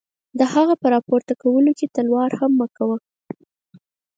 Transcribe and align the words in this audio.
د 0.39 0.41
هغه 0.53 0.73
په 0.81 0.87
را 0.91 0.99
پورته 1.07 1.33
کولو 1.41 1.71
کې 1.77 1.87
تلوار 1.95 2.31
هم 2.39 2.51
مه 2.59 2.67
کوه. 2.77 2.97